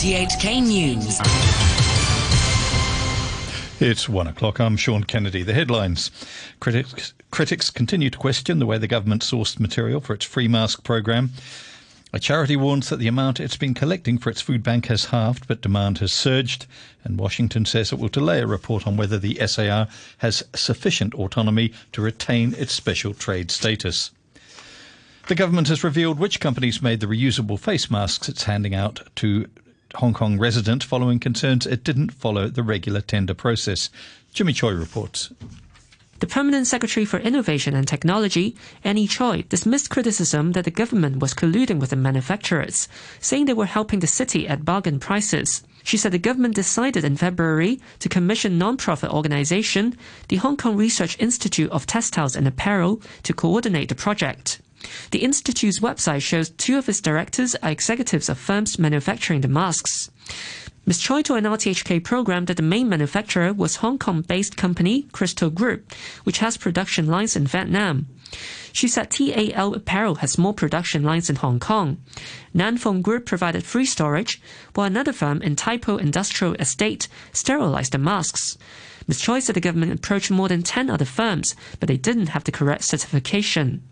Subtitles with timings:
[0.00, 1.20] RTHK News.
[3.82, 4.58] It's one o'clock.
[4.58, 5.42] I'm Sean Kennedy.
[5.42, 6.10] The headlines.
[6.58, 10.84] Critics, critics continue to question the way the government sourced material for its free mask
[10.84, 11.32] program.
[12.14, 15.46] A charity warns that the amount it's been collecting for its food bank has halved,
[15.46, 16.64] but demand has surged.
[17.04, 19.86] And Washington says it will delay a report on whether the SAR
[20.16, 24.12] has sufficient autonomy to retain its special trade status.
[25.28, 29.46] The government has revealed which companies made the reusable face masks it's handing out to
[29.96, 33.90] Hong Kong resident following concerns it didn't follow the regular tender process.
[34.32, 35.32] Jimmy Choi reports.
[36.20, 38.54] The Permanent Secretary for Innovation and Technology,
[38.84, 42.88] Annie Choi, dismissed criticism that the government was colluding with the manufacturers,
[43.20, 45.64] saying they were helping the city at bargain prices.
[45.82, 49.96] She said the government decided in February to commission non-profit organization,
[50.28, 54.60] the Hong Kong Research Institute of Textiles and Apparel, to coordinate the project.
[55.10, 60.10] The Institute's website shows two of its directors are executives of firms manufacturing the masks.
[60.86, 60.98] Ms.
[60.98, 65.50] Choi told an RTHK program that the main manufacturer was Hong Kong based company Crystal
[65.50, 65.92] Group,
[66.24, 68.06] which has production lines in Vietnam.
[68.72, 71.98] She said TAL Apparel has more production lines in Hong Kong.
[72.54, 74.40] Nan Fung Group provided free storage,
[74.74, 78.56] while another firm in Tai Po Industrial Estate sterilized the masks.
[79.06, 79.20] Ms.
[79.20, 82.52] Choi said the government approached more than 10 other firms, but they didn't have the
[82.52, 83.82] correct certification.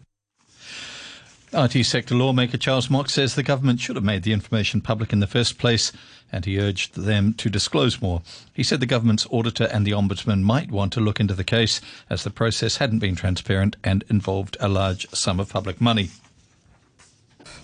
[1.52, 5.20] IT sector lawmaker Charles Mok says the government should have made the information public in
[5.20, 5.92] the first place,
[6.30, 8.20] and he urged them to disclose more.
[8.52, 11.80] He said the government's auditor and the ombudsman might want to look into the case,
[12.10, 16.10] as the process hadn't been transparent and involved a large sum of public money.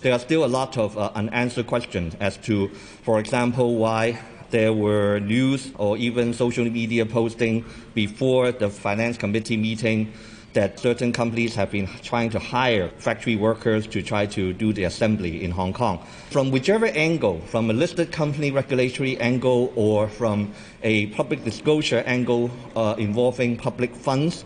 [0.01, 2.69] There are still a lot of uh, unanswered questions as to,
[3.03, 9.57] for example, why there were news or even social media posting before the finance committee
[9.57, 10.11] meeting
[10.55, 14.85] that certain companies have been trying to hire factory workers to try to do the
[14.85, 15.99] assembly in Hong Kong.
[16.31, 22.49] From whichever angle, from a listed company regulatory angle or from a public disclosure angle
[22.75, 24.43] uh, involving public funds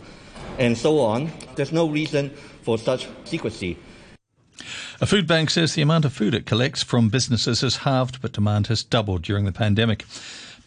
[0.57, 2.31] and so on, there's no reason
[2.63, 3.77] for such secrecy.
[5.01, 8.33] A food bank says the amount of food it collects from businesses has halved, but
[8.33, 10.05] demand has doubled during the pandemic.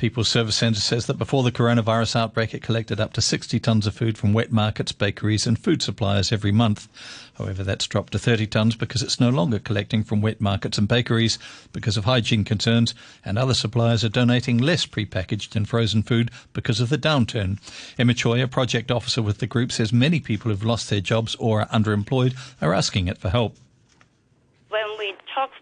[0.03, 3.87] People's Service Centre says that before the coronavirus outbreak, it collected up to 60 tonnes
[3.87, 6.89] of food from wet markets, bakeries, and food suppliers every month.
[7.39, 10.89] However, that's dropped to 30 tonnes because it's no longer collecting from wet markets and
[10.89, 11.39] bakeries
[11.73, 16.81] because of hygiene concerns, and other suppliers are donating less prepackaged and frozen food because
[16.81, 17.61] of the downturn.
[17.97, 21.37] Emma Choi, a project officer with the group, says many people who've lost their jobs
[21.37, 23.55] or are underemployed are asking it for help.
[24.69, 25.53] When we talk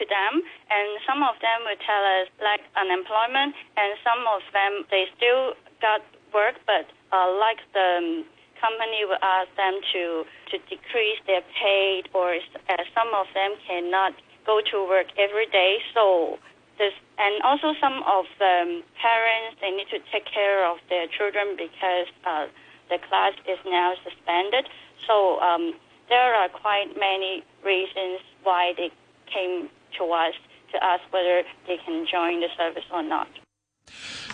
[0.00, 0.40] to them,
[0.72, 5.52] and some of them will tell us like unemployment, and some of them they still
[5.84, 6.00] got
[6.32, 8.24] work, but uh, like the
[8.60, 14.16] company will ask them to to decrease their pay, or uh, some of them cannot
[14.46, 15.78] go to work every day.
[15.92, 16.38] So
[16.78, 21.56] this, and also some of the parents they need to take care of their children
[21.56, 22.46] because uh,
[22.88, 24.64] the class is now suspended.
[25.06, 25.74] So um,
[26.08, 28.90] there are quite many reasons why they
[29.32, 29.68] came
[29.98, 30.34] to us
[30.72, 33.28] to ask whether they can join the service or not.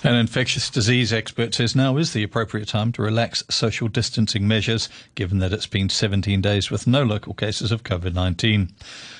[0.03, 4.89] An infectious disease expert says now is the appropriate time to relax social distancing measures,
[5.15, 8.72] given that it's been 17 days with no local cases of COVID 19.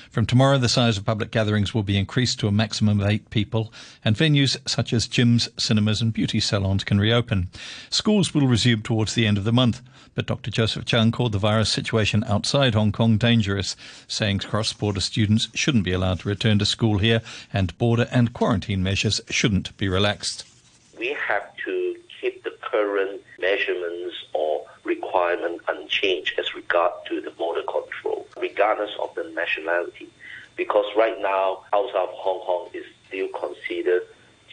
[0.09, 3.29] From tomorrow, the size of public gatherings will be increased to a maximum of eight
[3.29, 3.71] people,
[4.03, 7.49] and venues such as gyms, cinemas, and beauty salons can reopen.
[7.89, 9.81] Schools will resume towards the end of the month,
[10.15, 10.49] but Dr.
[10.49, 13.75] Joseph Chung called the virus situation outside Hong Kong dangerous,
[14.07, 17.21] saying cross border students shouldn't be allowed to return to school here,
[17.53, 20.45] and border and quarantine measures shouldn't be relaxed.
[20.97, 27.61] We have to keep the current measurements or requirement unchanged as regard to the border
[27.63, 30.09] control, regardless of the nationality.
[30.55, 34.03] Because right now, outside of Hong Kong is still considered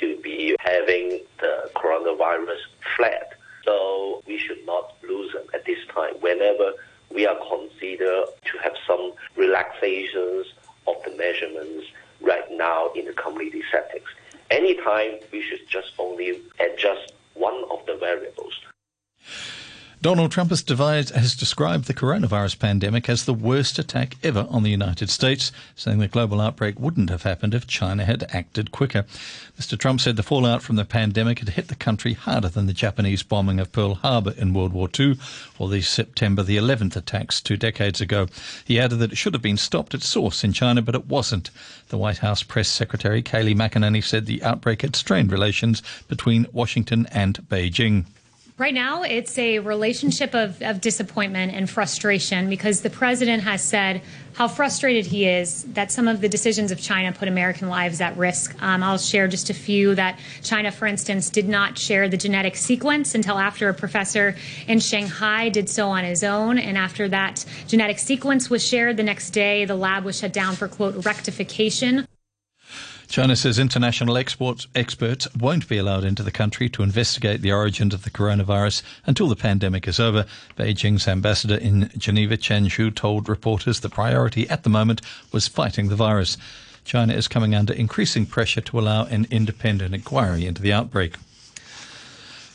[0.01, 2.63] to be having the coronavirus
[2.97, 3.33] flat.
[3.65, 6.15] So we should not lose them at this time.
[6.21, 6.73] Whenever
[7.11, 10.47] we are considered to have some relaxations
[10.87, 11.87] of the measurements
[12.21, 14.09] right now in the community settings.
[14.51, 18.44] Anytime we should just only adjust one of the variables.
[20.05, 24.63] Donald Trump has, devised, has, described the coronavirus pandemic as the worst attack ever on
[24.63, 29.07] the United States, saying the global outbreak wouldn't have happened if China had acted quicker.
[29.59, 29.79] Mr.
[29.79, 33.23] Trump said the fallout from the pandemic had hit the country harder than the Japanese
[33.23, 35.19] bombing of Pearl Harbor in World War II
[35.59, 38.27] or the September the 11th attacks two decades ago.
[38.63, 41.49] He added that it should have been stopped at source in China, but it wasn't.
[41.89, 47.07] The White House press secretary, Kayleigh McEnany, said the outbreak had strained relations between Washington
[47.11, 48.05] and Beijing.
[48.57, 54.01] Right now, it's a relationship of, of disappointment and frustration because the president has said
[54.35, 58.17] how frustrated he is that some of the decisions of China put American lives at
[58.17, 58.55] risk.
[58.63, 62.55] Um, I'll share just a few that China, for instance, did not share the genetic
[62.55, 64.37] sequence until after a professor
[64.69, 66.57] in Shanghai did so on his own.
[66.57, 70.55] And after that genetic sequence was shared the next day, the lab was shut down
[70.55, 72.07] for, quote, rectification.
[73.15, 78.03] China says international experts won't be allowed into the country to investigate the origins of
[78.03, 80.27] the coronavirus until the pandemic is over.
[80.59, 85.01] Beijing's ambassador in Geneva, Chen Xu, told reporters the priority at the moment
[85.31, 86.37] was fighting the virus.
[86.85, 91.15] China is coming under increasing pressure to allow an independent inquiry into the outbreak.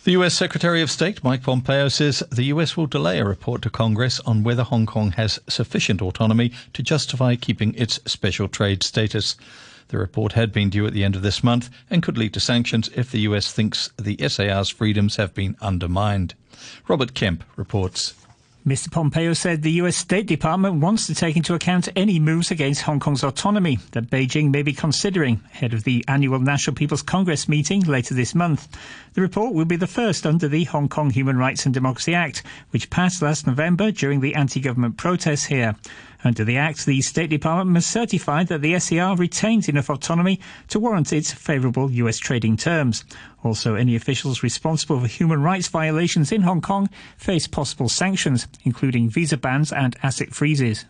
[0.03, 0.33] The U.S.
[0.33, 2.75] Secretary of State Mike Pompeo says the U.S.
[2.75, 7.37] will delay a report to Congress on whether Hong Kong has sufficient autonomy to justify
[7.37, 9.37] keeping its special trade status.
[9.89, 12.39] The report had been due at the end of this month and could lead to
[12.39, 16.35] sanctions if the US thinks the SAR's freedoms have been undermined.
[16.87, 18.13] Robert Kemp reports.
[18.67, 18.91] Mr.
[18.91, 22.99] Pompeo said the US State Department wants to take into account any moves against Hong
[22.99, 27.81] Kong's autonomy that Beijing may be considering ahead of the annual National People's Congress meeting
[27.81, 28.67] later this month.
[29.13, 32.43] The report will be the first under the Hong Kong Human Rights and Democracy Act,
[32.69, 35.75] which passed last November during the anti-government protests here.
[36.23, 40.79] Under the Act, the State Department must certify that the SAR retains enough autonomy to
[40.79, 43.05] warrant its favourable US trading terms.
[43.43, 49.09] Also, any officials responsible for human rights violations in Hong Kong face possible sanctions, including
[49.09, 50.85] visa bans and asset freezes.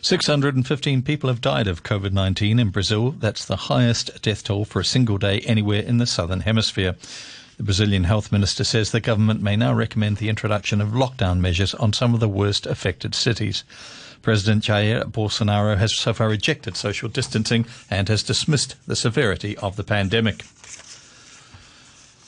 [0.00, 3.12] 615 people have died of COVID 19 in Brazil.
[3.12, 6.96] That's the highest death toll for a single day anywhere in the southern hemisphere.
[7.58, 11.74] The Brazilian health minister says the government may now recommend the introduction of lockdown measures
[11.74, 13.62] on some of the worst affected cities.
[14.22, 19.76] President Jair Bolsonaro has so far rejected social distancing and has dismissed the severity of
[19.76, 20.44] the pandemic.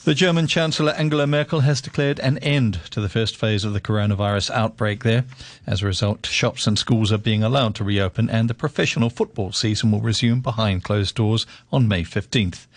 [0.05, 3.81] The German Chancellor Angela Merkel has declared an end to the first phase of the
[3.81, 5.25] coronavirus outbreak there.
[5.65, 9.51] As a result, shops and schools are being allowed to reopen and the professional football
[9.51, 12.67] season will resume behind closed doors on May 15th.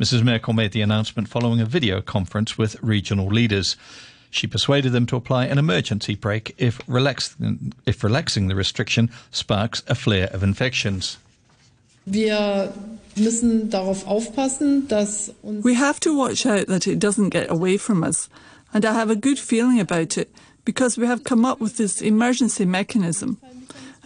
[0.00, 0.22] Mrs.
[0.22, 3.76] Merkel made the announcement following a video conference with regional leaders.
[4.30, 7.36] She persuaded them to apply an emergency brake if, relax,
[7.84, 11.18] if relaxing the restriction sparks a flare of infections.
[12.06, 12.72] Wir
[13.16, 17.76] müssen darauf aufpassen, dass uns We have to watch out that it doesn't get away
[17.76, 18.28] from us.
[18.72, 20.30] And I have a good feeling about it
[20.64, 23.38] because we have come up with this emergency mechanism.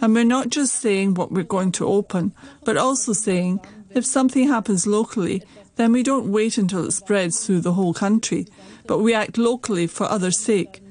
[0.01, 2.33] And we're not just saying what we're going to open,
[2.65, 3.59] but also saying
[3.91, 5.43] if something happens locally,
[5.75, 8.47] then we don't wait until it spreads through the whole country,
[8.87, 10.81] but we act locally for others' sake.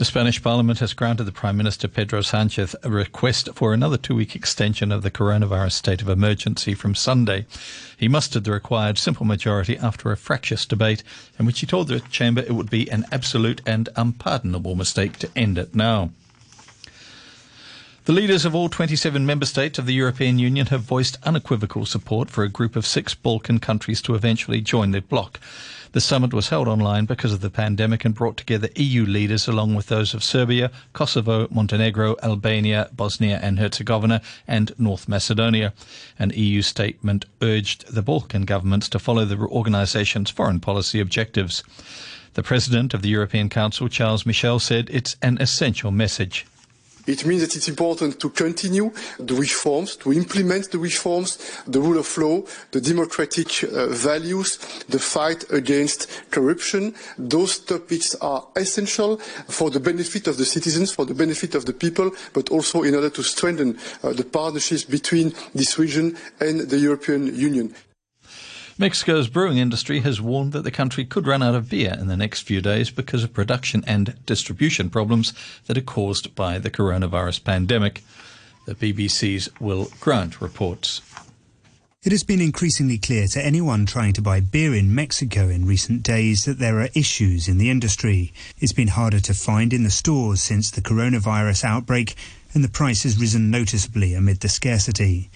[0.00, 4.14] The Spanish Parliament has granted the Prime Minister Pedro Sanchez a request for another two
[4.14, 7.44] week extension of the coronavirus state of emergency from Sunday.
[7.98, 11.02] He mustered the required simple majority after a fractious debate
[11.38, 15.30] in which he told the chamber it would be an absolute and unpardonable mistake to
[15.36, 16.12] end it now.
[18.06, 22.30] The leaders of all 27 member states of the European Union have voiced unequivocal support
[22.30, 25.38] for a group of six Balkan countries to eventually join the bloc.
[25.92, 29.74] The summit was held online because of the pandemic and brought together EU leaders along
[29.74, 35.74] with those of Serbia, Kosovo, Montenegro, Albania, Bosnia and Herzegovina, and North Macedonia.
[36.18, 41.62] An EU statement urged the Balkan governments to follow the organisation's foreign policy objectives.
[42.32, 46.46] The President of the European Council, Charles Michel, said it's an essential message.
[47.06, 51.98] It means that it's important to continue the reforms, to implement the reforms, the rule
[51.98, 56.94] of law, the democratic uh, values, the fight against corruption.
[57.18, 59.16] Those topics are essential
[59.48, 62.94] for the benefit of the citizens, for the benefit of the people, but also in
[62.94, 67.74] order to strengthen uh, the partnerships between this region and the European Union.
[68.80, 72.16] Mexico's brewing industry has warned that the country could run out of beer in the
[72.16, 75.34] next few days because of production and distribution problems
[75.66, 78.02] that are caused by the coronavirus pandemic.
[78.64, 81.02] The BBC's Will Grant reports.
[82.02, 86.02] It has been increasingly clear to anyone trying to buy beer in Mexico in recent
[86.02, 88.32] days that there are issues in the industry.
[88.60, 92.14] It's been harder to find in the stores since the coronavirus outbreak,
[92.54, 95.28] and the price has risen noticeably amid the scarcity.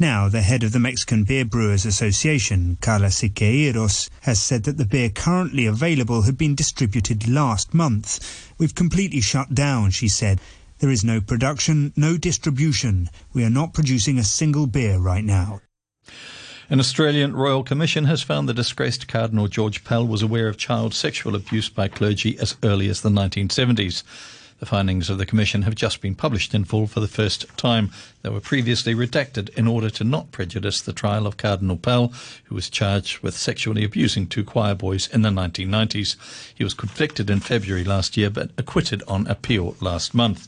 [0.00, 4.86] Now, the head of the Mexican Beer Brewers Association, Karla Siqueiros, has said that the
[4.86, 8.50] beer currently available had been distributed last month.
[8.56, 10.40] We've completely shut down, she said.
[10.78, 13.10] There is no production, no distribution.
[13.34, 15.60] We are not producing a single beer right now.
[16.70, 20.94] An Australian Royal Commission has found the disgraced Cardinal George Pell was aware of child
[20.94, 24.02] sexual abuse by clergy as early as the 1970s.
[24.60, 27.90] The findings of the Commission have just been published in full for the first time.
[28.20, 32.12] They were previously redacted in order to not prejudice the trial of Cardinal Pell,
[32.44, 36.16] who was charged with sexually abusing two choir boys in the 1990s.
[36.54, 40.46] He was convicted in February last year but acquitted on appeal last month.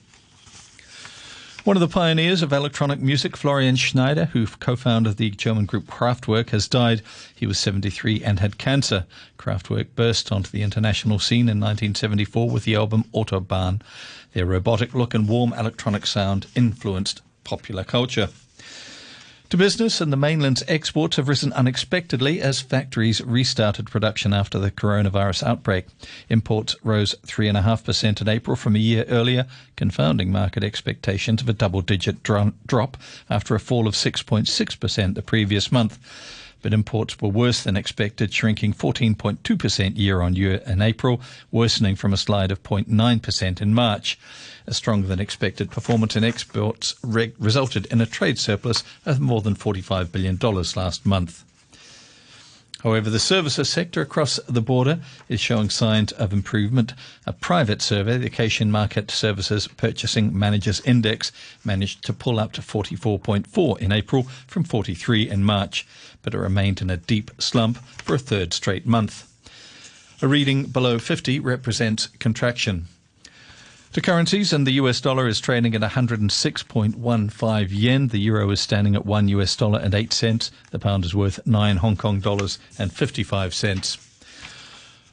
[1.64, 6.50] One of the pioneers of electronic music, Florian Schneider, who co-founded the German group Kraftwerk,
[6.50, 7.02] has died.
[7.37, 9.07] He was 73 and had cancer.
[9.38, 13.81] Kraftwerk burst onto the international scene in 1974 with the album Autobahn.
[14.33, 18.31] Their robotic look and warm electronic sound influenced popular culture
[19.52, 24.71] to business, and the mainland's exports have risen unexpectedly as factories restarted production after the
[24.71, 25.85] coronavirus outbreak.
[26.30, 31.82] Imports rose 3.5% in April from a year earlier, confounding market expectations of a double
[31.82, 32.97] digit drop
[33.28, 35.99] after a fall of 6.6% the previous month
[36.62, 42.12] but imports were worse than expected, shrinking 14.2% year on year in April, worsening from
[42.12, 44.19] a slide of 0.9% in March.
[44.66, 49.42] A stronger than expected performance in exports re- resulted in a trade surplus of more
[49.42, 50.38] than $45 billion
[50.76, 51.45] last month.
[52.83, 54.99] However, the services sector across the border
[55.29, 56.95] is showing signs of improvement.
[57.27, 61.31] A private survey, the Caixin Markit Services Purchasing Managers Index,
[61.65, 65.87] managed to pull up to 44.4 in April from 43 in March,
[66.23, 69.29] but it remained in a deep slump for a third straight month.
[70.21, 72.89] A reading below 50 represents contraction.
[73.92, 78.08] To currencies, and the US dollar is trading at 106.15 yen.
[78.08, 80.50] The euro is standing at 1 US dollar and 8 cents.
[80.70, 83.99] The pound is worth 9 Hong Kong dollars and 55 cents.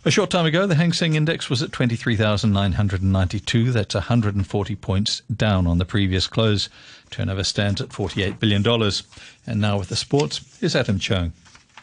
[0.06, 3.72] A short time ago, the Hang Seng Index was at 23,992.
[3.74, 6.70] That's 140 points down on the previous close.
[7.10, 8.66] Turnover stands at $48 billion.
[9.46, 11.34] And now with the sports, is Adam Chung.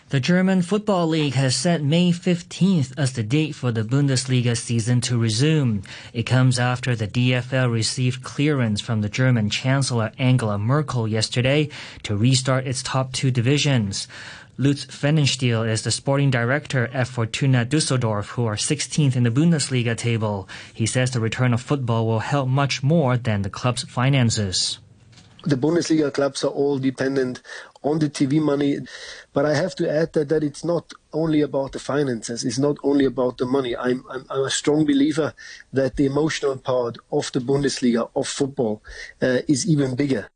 [0.08, 5.00] The German Football League has set May 15th as the date for the Bundesliga season
[5.00, 5.82] to resume.
[6.12, 11.70] It comes after the DFL received clearance from the German Chancellor Angela Merkel yesterday
[12.04, 14.06] to restart its top two divisions.
[14.56, 19.96] Lutz Pfannenstiel is the sporting director at Fortuna Düsseldorf, who are 16th in the Bundesliga
[19.96, 20.48] table.
[20.72, 24.78] He says the return of football will help much more than the club's finances
[25.46, 27.40] the Bundesliga clubs are all dependent
[27.86, 28.78] on the TV money.
[29.32, 32.44] But I have to add that, that it's not only about the finances.
[32.44, 33.76] It's not only about the money.
[33.76, 35.34] I'm, I'm, I'm a strong believer
[35.72, 38.82] that the emotional part of the Bundesliga, of football,
[39.22, 40.28] uh, is even bigger.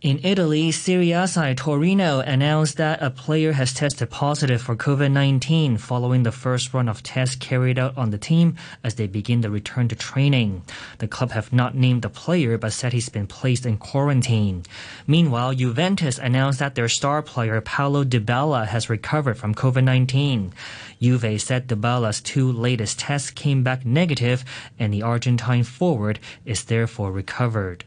[0.00, 1.26] In Italy, Serie A
[1.56, 7.02] Torino announced that a player has tested positive for COVID-19 following the first run of
[7.02, 10.62] tests carried out on the team as they begin the return to training.
[10.98, 14.62] The club have not named the player but said he's been placed in quarantine.
[15.08, 20.52] Meanwhile, Juventus announced that their star player Paulo Dybala has recovered from COVID-19.
[21.00, 24.44] Juve said Dybala's two latest tests came back negative
[24.78, 27.84] and the Argentine forward is therefore recovered.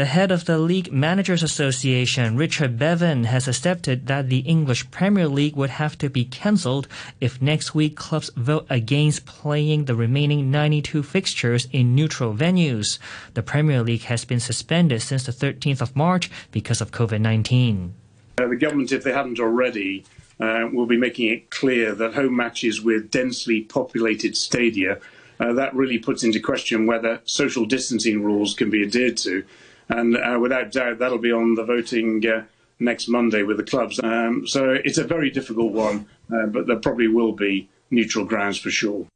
[0.00, 5.28] The head of the League Managers Association, Richard Bevan, has accepted that the English Premier
[5.28, 6.88] League would have to be cancelled
[7.20, 12.98] if next week clubs vote against playing the remaining 92 fixtures in neutral venues.
[13.34, 17.92] The Premier League has been suspended since the 13th of March because of COVID 19.
[18.38, 20.06] Uh, the government, if they haven't already,
[20.40, 24.98] uh, will be making it clear that home matches with densely populated stadia.
[25.38, 29.44] Uh, that really puts into question whether social distancing rules can be adhered to
[29.90, 32.44] and uh, without doubt that'll be on the voting uh,
[32.78, 34.00] next Monday with the clubs.
[34.02, 38.58] Um, so it's a very difficult one, uh, but there probably will be neutral grounds
[38.58, 39.06] for sure.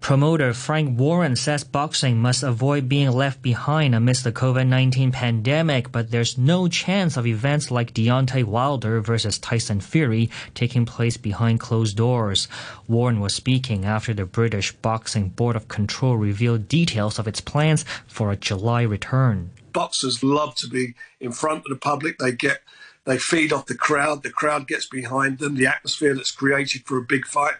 [0.00, 6.10] Promoter Frank Warren says boxing must avoid being left behind amidst the COVID-19 pandemic, but
[6.10, 11.96] there's no chance of events like Deontay Wilder versus Tyson Fury taking place behind closed
[11.96, 12.48] doors.
[12.86, 17.84] Warren was speaking after the British Boxing Board of Control revealed details of its plans
[18.06, 19.50] for a July return.
[19.72, 22.18] Boxers love to be in front of the public.
[22.18, 22.60] They get
[23.04, 24.22] they feed off the crowd.
[24.22, 25.56] The crowd gets behind them.
[25.56, 27.54] The atmosphere that's created for a big fight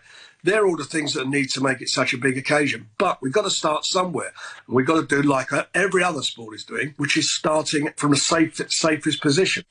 [0.45, 2.91] they're all the things that need to make it such a big occasion.
[2.99, 4.33] But we've got to start somewhere.
[4.69, 8.13] We've got to do like uh, every other sport is doing, which is starting from
[8.13, 9.65] the safe, safest position.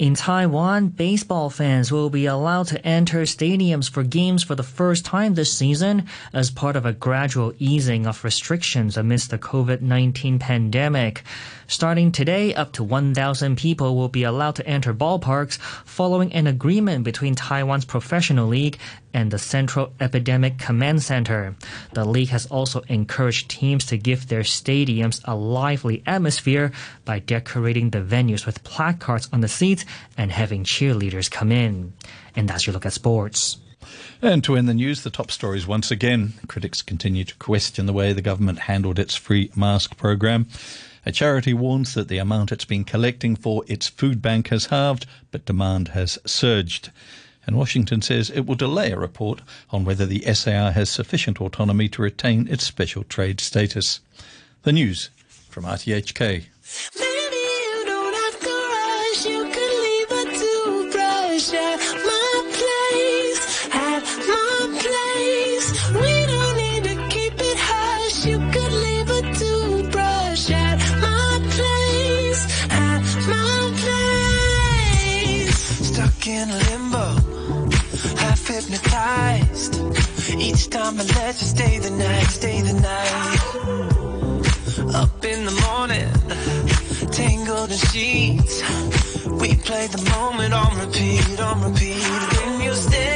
[0.00, 5.04] In Taiwan, baseball fans will be allowed to enter stadiums for games for the first
[5.04, 11.22] time this season as part of a gradual easing of restrictions amidst the COVID-19 pandemic.
[11.66, 17.04] Starting today, up to 1,000 people will be allowed to enter ballparks following an agreement
[17.04, 18.78] between Taiwan's professional league
[19.12, 21.54] and the Central Epidemic Command Center.
[21.92, 26.72] The league has also encouraged teams to give their stadiums a lively atmosphere
[27.04, 29.84] by decorating the venues with placards on the seats
[30.16, 31.92] and having cheerleaders come in.
[32.36, 33.58] And that's your look at sports.
[34.22, 36.34] And to end the news, the top stories once again.
[36.46, 40.46] Critics continue to question the way the government handled its free mask program.
[41.06, 45.06] A charity warns that the amount it's been collecting for its food bank has halved,
[45.30, 46.90] but demand has surged.
[47.46, 51.88] And Washington says it will delay a report on whether the SAR has sufficient autonomy
[51.88, 54.00] to retain its special trade status.
[54.62, 55.08] The news
[55.48, 57.09] from RTHK.
[78.70, 79.80] Hypnotized.
[80.38, 83.40] Each time I let you stay the night, stay the night.
[84.94, 86.10] Up in the morning,
[87.10, 88.62] tangled in sheets.
[89.26, 92.04] We play the moment on repeat, on repeat.
[92.44, 93.09] When you're standing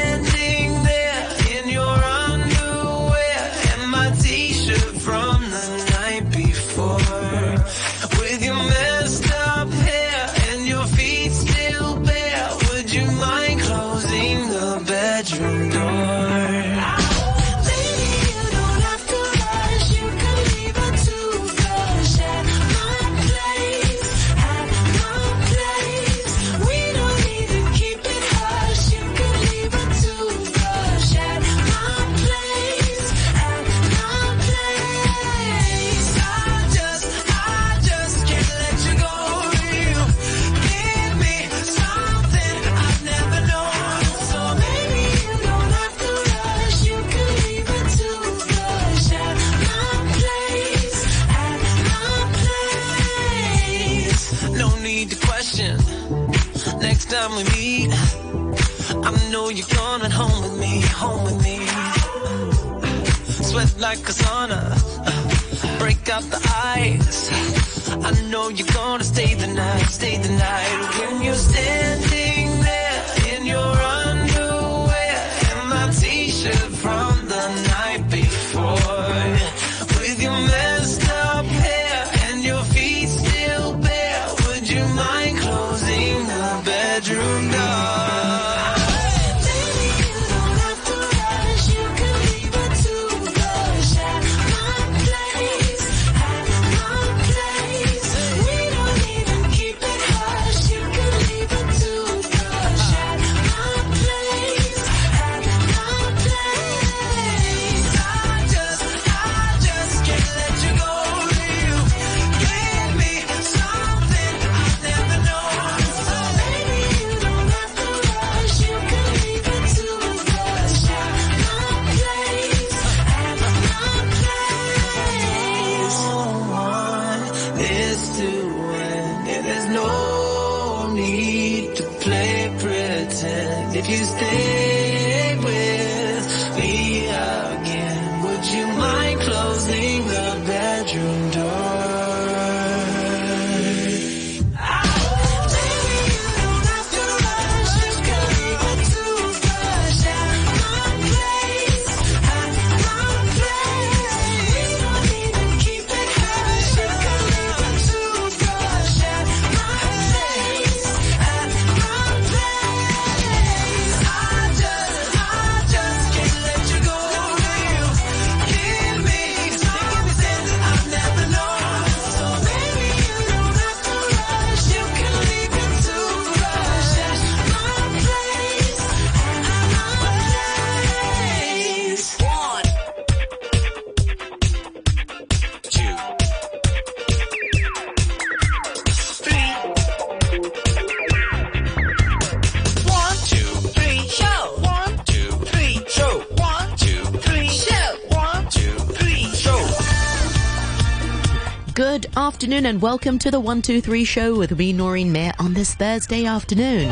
[202.17, 206.89] Afternoon and welcome to the 123 show with me, Noreen Mayer, on this Thursday afternoon.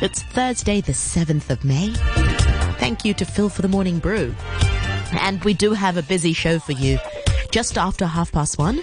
[0.00, 1.92] It's Thursday, the 7th of May.
[2.78, 4.34] Thank you to Phil for the morning brew.
[5.12, 6.98] And we do have a busy show for you.
[7.50, 8.82] Just after half past one,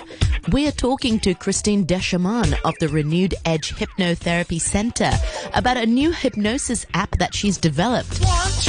[0.52, 5.12] we are talking to Christine Deshaman of the Renewed Edge Hypnotherapy Center
[5.56, 8.22] about a new hypnosis app that she's developed.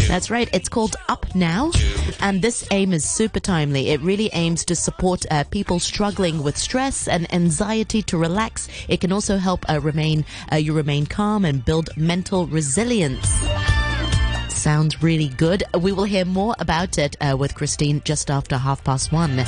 [0.09, 1.71] That's right, it's called Up Now,
[2.21, 3.91] and this aim is super timely.
[3.91, 8.69] It really aims to support uh, people struggling with stress and anxiety to relax.
[8.89, 13.78] It can also help uh, remain uh, you remain calm and build mental resilience.
[14.59, 15.63] Sounds really good.
[15.81, 19.45] We will hear more about it uh, with Christine just after half past one.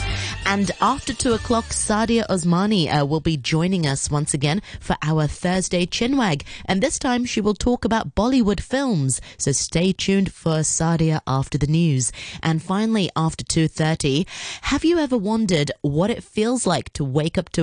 [0.46, 5.26] And after two o'clock, Sadia Osmani uh, will be joining us once again for our
[5.26, 6.42] Thursday Chinwag.
[6.64, 9.20] And this time she will talk about Bollywood films.
[9.36, 12.12] So stay tuned for Sadia after the news.
[12.40, 14.26] And finally, after 2.30,
[14.62, 17.58] have you ever wondered what it feels like to wake up to